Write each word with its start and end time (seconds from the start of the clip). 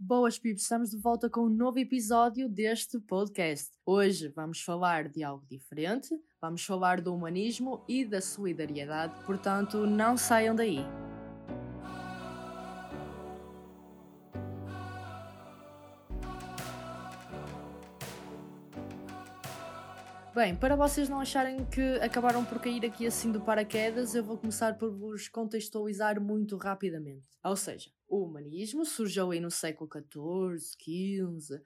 Boas 0.00 0.38
pips, 0.38 0.62
estamos 0.62 0.90
de 0.90 0.96
volta 0.96 1.28
com 1.28 1.40
um 1.40 1.48
novo 1.48 1.80
episódio 1.80 2.48
deste 2.48 3.00
podcast. 3.00 3.72
Hoje 3.84 4.28
vamos 4.28 4.60
falar 4.60 5.08
de 5.08 5.24
algo 5.24 5.44
diferente, 5.50 6.14
vamos 6.40 6.64
falar 6.64 7.00
do 7.00 7.12
humanismo 7.12 7.84
e 7.88 8.04
da 8.04 8.20
solidariedade, 8.20 9.20
portanto 9.26 9.88
não 9.88 10.16
saiam 10.16 10.54
daí. 10.54 10.78
Bem, 20.38 20.54
para 20.54 20.76
vocês 20.76 21.08
não 21.08 21.18
acharem 21.18 21.64
que 21.64 21.80
acabaram 22.00 22.44
por 22.44 22.60
cair 22.60 22.86
aqui 22.86 23.04
assim 23.04 23.32
do 23.32 23.40
paraquedas, 23.40 24.14
eu 24.14 24.22
vou 24.22 24.38
começar 24.38 24.78
por 24.78 24.88
vos 24.88 25.26
contextualizar 25.26 26.20
muito 26.20 26.56
rapidamente. 26.56 27.26
Ou 27.42 27.56
seja, 27.56 27.90
o 28.06 28.22
humanismo 28.22 28.84
surgiu 28.84 29.32
aí 29.32 29.40
no 29.40 29.50
século 29.50 29.90
XIV, 29.92 30.60
XV, 30.80 31.60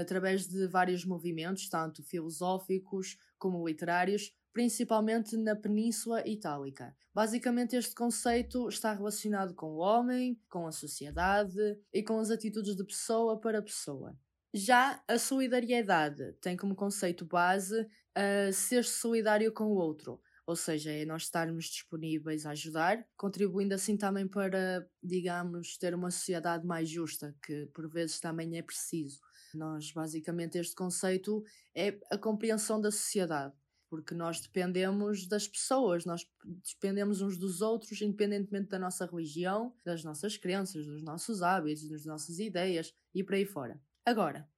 através 0.00 0.46
de 0.46 0.68
vários 0.68 1.04
movimentos, 1.04 1.68
tanto 1.68 2.04
filosóficos 2.04 3.16
como 3.40 3.66
literários, 3.66 4.32
principalmente 4.52 5.36
na 5.36 5.56
Península 5.56 6.22
Itálica. 6.24 6.94
Basicamente, 7.12 7.74
este 7.74 7.92
conceito 7.92 8.68
está 8.68 8.92
relacionado 8.92 9.52
com 9.52 9.72
o 9.72 9.78
homem, 9.78 10.40
com 10.48 10.68
a 10.68 10.70
sociedade 10.70 11.58
e 11.92 12.04
com 12.04 12.20
as 12.20 12.30
atitudes 12.30 12.76
de 12.76 12.84
pessoa 12.84 13.40
para 13.40 13.60
pessoa. 13.60 14.16
Já 14.54 15.02
a 15.08 15.18
solidariedade 15.18 16.34
tem 16.34 16.56
como 16.56 16.74
conceito 16.74 17.24
base 17.24 17.80
uh, 17.80 18.52
ser 18.52 18.84
solidário 18.84 19.50
com 19.52 19.64
o 19.64 19.76
outro, 19.76 20.20
ou 20.46 20.56
seja, 20.56 20.90
é 20.90 21.06
nós 21.06 21.22
estarmos 21.22 21.66
disponíveis 21.66 22.44
a 22.44 22.50
ajudar, 22.50 23.06
contribuindo 23.16 23.74
assim 23.74 23.96
também 23.96 24.28
para, 24.28 24.86
digamos, 25.02 25.78
ter 25.78 25.94
uma 25.94 26.10
sociedade 26.10 26.66
mais 26.66 26.88
justa, 26.88 27.34
que 27.42 27.66
por 27.72 27.88
vezes 27.88 28.20
também 28.20 28.58
é 28.58 28.62
preciso. 28.62 29.20
Nós, 29.54 29.90
basicamente, 29.92 30.58
este 30.58 30.74
conceito 30.74 31.42
é 31.74 31.98
a 32.10 32.18
compreensão 32.18 32.78
da 32.78 32.90
sociedade, 32.90 33.54
porque 33.88 34.14
nós 34.14 34.40
dependemos 34.40 35.26
das 35.26 35.48
pessoas, 35.48 36.04
nós 36.04 36.26
dependemos 36.74 37.22
uns 37.22 37.38
dos 37.38 37.62
outros, 37.62 38.02
independentemente 38.02 38.68
da 38.68 38.78
nossa 38.78 39.06
religião, 39.06 39.74
das 39.84 40.02
nossas 40.04 40.36
crenças, 40.36 40.86
dos 40.86 41.02
nossos 41.02 41.42
hábitos, 41.42 41.88
das 41.88 42.04
nossas 42.04 42.38
ideias 42.38 42.92
e 43.14 43.24
por 43.24 43.34
aí 43.34 43.46
fora. 43.46 43.80
Agora, 44.04 44.48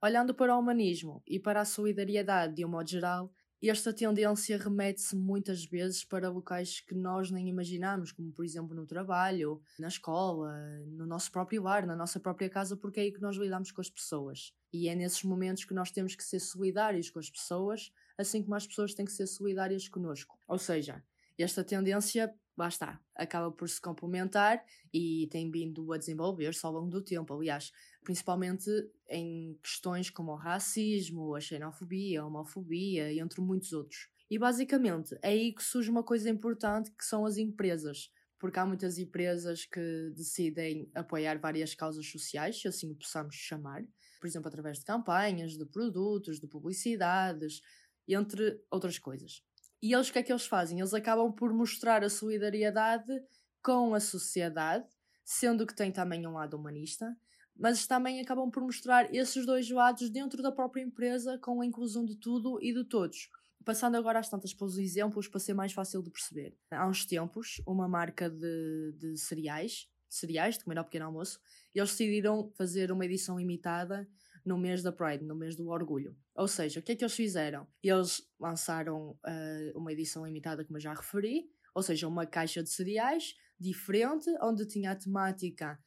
olhando 0.00 0.34
para 0.34 0.54
o 0.54 0.58
humanismo 0.58 1.22
e 1.26 1.40
para 1.40 1.60
a 1.60 1.64
solidariedade 1.64 2.54
de 2.54 2.64
um 2.64 2.68
modo 2.68 2.88
geral, 2.88 3.32
esta 3.68 3.92
tendência 3.92 4.58
remete-se 4.58 5.14
muitas 5.14 5.64
vezes 5.64 6.04
para 6.04 6.28
locais 6.28 6.80
que 6.80 6.94
nós 6.94 7.30
nem 7.30 7.48
imaginamos, 7.48 8.10
como 8.10 8.32
por 8.32 8.44
exemplo 8.44 8.74
no 8.74 8.86
trabalho, 8.86 9.60
na 9.78 9.86
escola, 9.86 10.52
no 10.86 11.06
nosso 11.06 11.30
próprio 11.30 11.62
lar, 11.62 11.86
na 11.86 11.94
nossa 11.94 12.18
própria 12.18 12.50
casa, 12.50 12.76
porque 12.76 12.98
é 12.98 13.02
aí 13.04 13.12
que 13.12 13.20
nós 13.20 13.36
lidamos 13.36 13.70
com 13.70 13.80
as 13.80 13.88
pessoas. 13.88 14.52
E 14.72 14.88
é 14.88 14.94
nesses 14.94 15.22
momentos 15.22 15.64
que 15.64 15.74
nós 15.74 15.92
temos 15.92 16.16
que 16.16 16.24
ser 16.24 16.40
solidários 16.40 17.10
com 17.10 17.20
as 17.20 17.30
pessoas, 17.30 17.92
assim 18.18 18.42
como 18.42 18.56
as 18.56 18.66
pessoas 18.66 18.94
têm 18.94 19.04
que 19.04 19.12
ser 19.12 19.28
solidárias 19.28 19.88
conosco. 19.88 20.36
Ou 20.48 20.58
seja, 20.58 21.02
esta 21.38 21.62
tendência 21.62 22.34
está, 22.68 23.00
acaba 23.14 23.50
por 23.50 23.68
se 23.68 23.80
complementar 23.80 24.62
e 24.92 25.26
tem 25.30 25.50
vindo 25.50 25.92
a 25.92 25.98
desenvolver-se 25.98 26.64
ao 26.64 26.72
longo 26.72 26.90
do 26.90 27.02
tempo. 27.02 27.34
Aliás, 27.34 27.72
principalmente 28.04 28.70
em 29.08 29.58
questões 29.62 30.10
como 30.10 30.32
o 30.32 30.36
racismo, 30.36 31.34
a 31.34 31.40
xenofobia, 31.40 32.20
a 32.20 32.26
homofobia 32.26 33.12
entre 33.14 33.40
muitos 33.40 33.72
outros. 33.72 34.08
E 34.30 34.38
basicamente 34.38 35.14
é 35.22 35.28
aí 35.28 35.52
que 35.54 35.62
surge 35.62 35.90
uma 35.90 36.02
coisa 36.02 36.28
importante 36.30 36.90
que 36.90 37.04
são 37.04 37.24
as 37.24 37.36
empresas. 37.36 38.10
Porque 38.38 38.58
há 38.58 38.66
muitas 38.66 38.98
empresas 38.98 39.64
que 39.64 40.10
decidem 40.16 40.90
apoiar 40.94 41.38
várias 41.38 41.76
causas 41.76 42.10
sociais, 42.10 42.60
se 42.60 42.66
assim 42.66 42.90
o 42.90 42.96
possamos 42.96 43.36
chamar, 43.36 43.84
por 44.20 44.26
exemplo, 44.26 44.48
através 44.48 44.78
de 44.78 44.84
campanhas, 44.84 45.52
de 45.56 45.64
produtos, 45.64 46.40
de 46.40 46.48
publicidades, 46.48 47.60
entre 48.08 48.60
outras 48.68 48.98
coisas. 48.98 49.44
E 49.82 49.92
eles 49.92 50.08
o 50.08 50.12
que 50.12 50.20
é 50.20 50.22
que 50.22 50.32
eles 50.32 50.46
fazem? 50.46 50.78
Eles 50.78 50.94
acabam 50.94 51.32
por 51.32 51.52
mostrar 51.52 52.04
a 52.04 52.08
solidariedade 52.08 53.12
com 53.60 53.94
a 53.94 54.00
sociedade, 54.00 54.86
sendo 55.24 55.66
que 55.66 55.74
tem 55.74 55.90
também 55.90 56.24
um 56.26 56.34
lado 56.34 56.56
humanista, 56.56 57.16
mas 57.56 57.86
também 57.86 58.20
acabam 58.20 58.48
por 58.48 58.62
mostrar 58.62 59.12
esses 59.12 59.44
dois 59.44 59.68
lados 59.68 60.08
dentro 60.08 60.40
da 60.40 60.52
própria 60.52 60.82
empresa 60.82 61.36
com 61.38 61.60
a 61.60 61.66
inclusão 61.66 62.04
de 62.04 62.16
tudo 62.16 62.58
e 62.62 62.72
de 62.72 62.84
todos. 62.84 63.28
Passando 63.64 63.96
agora 63.96 64.20
às 64.20 64.28
tantas 64.28 64.54
para 64.54 64.66
os 64.66 64.78
exemplos 64.78 65.26
para 65.28 65.40
ser 65.40 65.54
mais 65.54 65.72
fácil 65.72 66.02
de 66.02 66.10
perceber. 66.10 66.56
Há 66.70 66.86
uns 66.86 67.04
tempos, 67.04 67.60
uma 67.66 67.88
marca 67.88 68.30
de, 68.30 68.92
de 68.96 69.16
cereais, 69.16 69.88
de 70.08 70.14
cereais, 70.14 70.58
de 70.58 70.64
comer 70.64 70.78
ao 70.78 70.84
pequeno 70.84 71.06
almoço, 71.06 71.40
eles 71.74 71.90
decidiram 71.90 72.52
fazer 72.56 72.92
uma 72.92 73.04
edição 73.04 73.38
limitada 73.38 74.08
no 74.44 74.58
mês 74.58 74.82
da 74.82 74.92
Pride, 74.92 75.24
no 75.24 75.34
mês 75.34 75.56
do 75.56 75.68
orgulho. 75.68 76.16
Ou 76.34 76.48
seja, 76.48 76.80
o 76.80 76.82
que 76.82 76.92
é 76.92 76.96
que 76.96 77.04
eles 77.04 77.14
fizeram? 77.14 77.66
Eles 77.82 78.22
lançaram 78.38 79.10
uh, 79.10 79.78
uma 79.78 79.92
edição 79.92 80.26
limitada, 80.26 80.64
como 80.64 80.76
eu 80.76 80.80
já 80.82 80.94
referi, 80.94 81.50
ou 81.74 81.82
seja, 81.82 82.08
uma 82.08 82.26
caixa 82.26 82.62
de 82.62 82.70
cereais 82.70 83.34
diferente, 83.58 84.28
onde 84.42 84.66
tinha 84.66 84.90
a 84.90 84.96
temática 84.96 85.78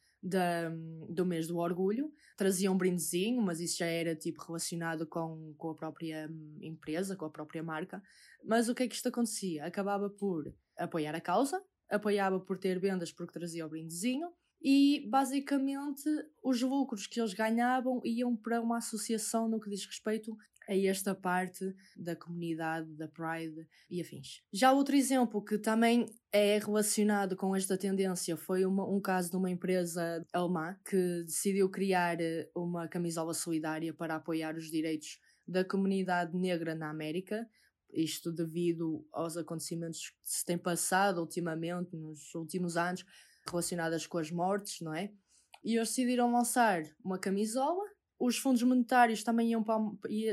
do 1.08 1.24
mês 1.24 1.46
do 1.46 1.58
orgulho, 1.58 2.12
trazia 2.36 2.72
um 2.72 2.76
brindezinho, 2.76 3.40
mas 3.40 3.60
isso 3.60 3.78
já 3.78 3.86
era 3.86 4.14
tipo 4.14 4.42
relacionado 4.42 5.06
com, 5.06 5.54
com 5.56 5.70
a 5.70 5.74
própria 5.74 6.28
hum, 6.28 6.58
empresa, 6.60 7.14
com 7.14 7.26
a 7.26 7.30
própria 7.30 7.62
marca. 7.62 8.02
Mas 8.44 8.68
o 8.68 8.74
que 8.74 8.82
é 8.82 8.88
que 8.88 8.94
isto 8.94 9.08
acontecia? 9.08 9.64
Acabava 9.64 10.10
por 10.10 10.52
apoiar 10.76 11.14
a 11.14 11.20
causa, 11.20 11.62
apoiava 11.88 12.40
por 12.40 12.58
ter 12.58 12.78
vendas 12.80 13.12
porque 13.12 13.38
trazia 13.38 13.64
o 13.64 13.68
brindezinho, 13.68 14.32
e 14.60 15.06
basicamente 15.08 16.08
os 16.42 16.60
lucros 16.62 17.06
que 17.06 17.20
eles 17.20 17.34
ganhavam 17.34 18.00
iam 18.04 18.36
para 18.36 18.60
uma 18.60 18.78
associação 18.78 19.48
no 19.48 19.60
que 19.60 19.70
diz 19.70 19.84
respeito 19.84 20.36
a 20.68 20.76
esta 20.76 21.14
parte 21.14 21.74
da 21.96 22.16
comunidade 22.16 22.92
da 22.94 23.06
Pride 23.06 23.66
e 23.88 24.00
afins. 24.00 24.42
Já 24.52 24.72
outro 24.72 24.96
exemplo 24.96 25.42
que 25.42 25.58
também 25.58 26.06
é 26.32 26.58
relacionado 26.58 27.36
com 27.36 27.54
esta 27.54 27.78
tendência 27.78 28.36
foi 28.36 28.64
uma, 28.66 28.84
um 28.88 29.00
caso 29.00 29.30
de 29.30 29.36
uma 29.36 29.50
empresa 29.50 30.26
alemã 30.32 30.76
que 30.84 31.22
decidiu 31.24 31.70
criar 31.70 32.20
eh, 32.20 32.50
uma 32.54 32.88
camisola 32.88 33.32
solidária 33.32 33.94
para 33.94 34.16
apoiar 34.16 34.56
os 34.56 34.70
direitos 34.70 35.20
da 35.46 35.64
comunidade 35.64 36.36
negra 36.36 36.74
na 36.74 36.90
América, 36.90 37.48
isto 37.92 38.32
devido 38.32 39.06
aos 39.12 39.36
acontecimentos 39.36 40.10
que 40.10 40.16
se 40.24 40.44
têm 40.44 40.58
passado 40.58 41.20
ultimamente, 41.20 41.96
nos 41.96 42.34
últimos 42.34 42.76
anos, 42.76 43.04
relacionadas 43.48 44.06
com 44.06 44.18
as 44.18 44.30
mortes, 44.30 44.80
não 44.80 44.94
é? 44.94 45.10
E 45.64 45.76
eles 45.76 45.88
decidiram 45.88 46.32
lançar 46.32 46.82
uma 47.04 47.18
camisola. 47.18 47.82
Os 48.18 48.38
fundos 48.38 48.62
monetários 48.62 49.22
também 49.22 49.50
iam, 49.50 49.62
para, 49.62 49.80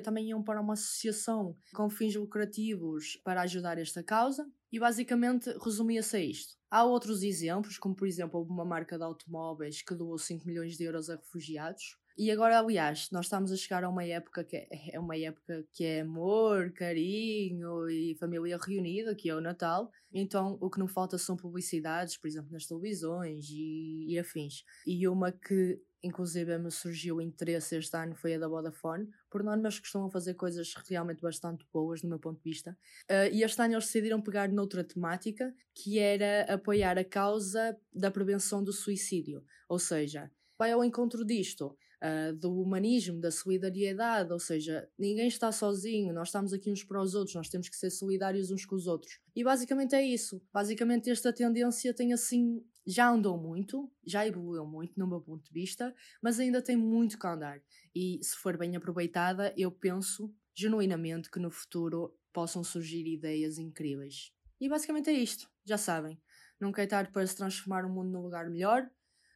também 0.04 0.30
iam 0.30 0.42
para 0.42 0.62
uma 0.62 0.74
associação 0.74 1.58
com 1.74 1.90
fins 1.90 2.16
lucrativos 2.16 3.20
para 3.24 3.42
ajudar 3.42 3.78
esta 3.78 4.04
causa. 4.04 4.48
E 4.72 4.80
basicamente 4.80 5.50
resumia-se 5.64 6.16
a 6.16 6.20
isto. 6.20 6.56
Há 6.70 6.84
outros 6.84 7.22
exemplos, 7.24 7.78
como 7.78 7.96
por 7.96 8.08
exemplo 8.08 8.42
uma 8.42 8.66
marca 8.66 8.98
de 8.98 9.04
automóveis 9.04 9.82
que 9.82 9.94
doou 9.94 10.18
5 10.18 10.48
milhões 10.48 10.78
de 10.78 10.84
euros 10.84 11.10
a 11.10 11.16
refugiados. 11.16 11.98
E 12.16 12.30
agora, 12.30 12.60
aliás, 12.60 13.10
nós 13.12 13.26
estamos 13.26 13.52
a 13.52 13.56
chegar 13.56 13.84
a 13.84 13.90
uma 13.90 14.04
época 14.04 14.44
que 14.44 14.56
é, 14.56 14.68
é 14.94 15.00
uma 15.00 15.18
época 15.18 15.66
que 15.72 15.84
é 15.84 16.02
amor, 16.02 16.72
carinho 16.72 17.90
e 17.90 18.16
família 18.20 18.58
reunida, 18.58 19.16
que 19.16 19.30
é 19.30 19.36
o 19.36 19.42
Natal. 19.42 19.90
Então, 20.14 20.56
o 20.62 20.70
que 20.70 20.78
não 20.78 20.88
falta 20.88 21.18
são 21.18 21.36
publicidades, 21.36 22.16
por 22.16 22.28
exemplo, 22.28 22.52
nas 22.52 22.68
televisões 22.68 23.50
e, 23.50 24.06
e 24.10 24.20
afins. 24.20 24.64
E 24.86 25.08
uma 25.08 25.32
que, 25.32 25.82
inclusive, 26.04 26.56
me 26.60 26.70
surgiu 26.70 27.20
interesse 27.20 27.78
este 27.78 27.98
ano 27.98 28.16
foi 28.16 28.36
a 28.36 28.40
da 28.40 28.48
Vodafone. 28.48 29.10
Por 29.32 29.42
norma, 29.42 29.64
eles 29.64 29.80
costumam 29.80 30.12
fazer 30.12 30.36
coisas 30.36 30.72
realmente 30.88 31.20
bastante 31.20 31.66
boas, 31.74 32.04
no 32.04 32.10
meu 32.10 32.20
ponto 32.20 32.38
de 32.38 32.48
vista. 32.48 32.78
Uh, 33.10 33.34
e 33.34 33.42
este 33.42 33.60
ano 33.60 33.74
eles 33.74 33.86
decidiram 33.86 34.22
pegar 34.22 34.50
noutra 34.50 34.84
temática, 34.84 35.52
que 35.74 35.98
era 35.98 36.44
apoiar 36.44 37.00
a 37.00 37.04
causa 37.04 37.76
da 37.92 38.12
prevenção 38.12 38.64
do 38.64 38.72
suicídio. 38.72 39.44
Ou 39.68 39.80
seja, 39.80 40.32
vai 40.64 40.72
ao 40.72 40.84
encontro 40.86 41.26
disto 41.26 41.78
uh, 42.02 42.34
do 42.34 42.58
humanismo, 42.62 43.20
da 43.20 43.30
solidariedade, 43.30 44.32
ou 44.32 44.40
seja, 44.40 44.88
ninguém 44.98 45.28
está 45.28 45.52
sozinho, 45.52 46.14
nós 46.14 46.30
estamos 46.30 46.54
aqui 46.54 46.72
uns 46.72 46.86
para 46.86 47.02
os 47.02 47.14
outros, 47.14 47.36
nós 47.36 47.50
temos 47.50 47.68
que 47.68 47.76
ser 47.76 47.90
solidários 47.90 48.50
uns 48.50 48.66
com 48.66 48.74
os 48.76 48.88
outros. 48.88 49.20
E 49.36 49.44
basicamente 49.44 49.94
é 49.94 50.02
isso. 50.02 50.42
Basicamente 50.54 51.10
esta 51.10 51.34
tendência 51.34 51.94
tem 51.94 52.14
assim, 52.14 52.64
já 52.88 53.10
andou 53.10 53.38
muito, 53.38 53.92
já 54.06 54.26
evoluiu 54.26 54.66
muito 54.66 54.98
no 54.98 55.06
meu 55.06 55.20
ponto 55.20 55.44
de 55.44 55.52
vista, 55.52 55.94
mas 56.22 56.40
ainda 56.40 56.62
tem 56.62 56.78
muito 56.78 57.20
que 57.20 57.28
andar. 57.28 57.62
E 57.94 58.20
se 58.24 58.38
for 58.38 58.58
bem 58.58 58.78
aproveitada, 58.78 59.54
eu 59.58 59.70
penso 59.70 60.34
genuinamente 60.56 61.30
que 61.30 61.40
no 61.40 61.52
futuro 61.52 62.18
possam 62.32 62.64
surgir 62.64 63.06
ideias 63.06 63.58
incríveis. 63.58 64.32
E 64.62 64.70
basicamente 64.70 65.10
é 65.10 65.14
isto, 65.14 65.50
já 65.66 65.78
sabem. 65.78 66.18
Nunca 66.58 66.82
é 66.82 66.88
tarde 66.88 67.12
para 67.12 67.28
se 67.28 67.36
transformar 67.36 67.84
o 67.86 67.90
mundo 67.90 68.10
num 68.10 68.22
lugar 68.22 68.50
melhor. 68.50 68.90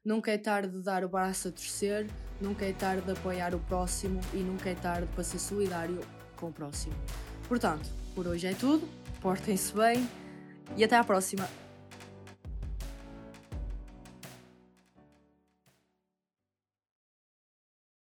Nunca 0.07 0.31
é 0.31 0.38
tarde 0.38 0.69
de 0.69 0.81
dar 0.83 1.04
o 1.04 1.09
braço 1.09 1.50
a 1.50 1.51
torcer, 1.51 2.07
nunca 2.39 2.63
é 2.63 2.71
tarde 2.71 3.01
de 3.01 3.12
apoiar 3.12 3.54
o 3.54 3.59
próximo 3.59 4.21
e 4.33 4.38
nunca 4.38 4.69
é 4.69 4.74
tarde 4.74 5.06
para 5.13 5.21
ser 5.21 5.38
solidário 5.38 6.00
com 6.38 6.48
o 6.48 6.54
próximo. 6.54 6.95
Portanto, 7.45 7.89
por 8.15 8.25
hoje 8.25 8.48
é 8.48 8.54
tudo, 8.54 8.88
portem-se 9.19 9.74
bem 9.74 10.07
e 10.77 10.83
até 10.86 10.95
à 10.95 11.04
próxima! 11.04 11.66